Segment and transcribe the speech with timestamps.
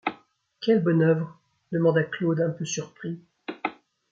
[0.61, 1.39] Quelle bonne œuvre?
[1.71, 3.21] demanda Claude un peu surpris.